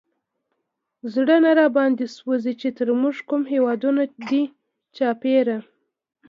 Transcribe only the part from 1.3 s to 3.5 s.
نه راباندې سوزي، چې تر مونږ کوم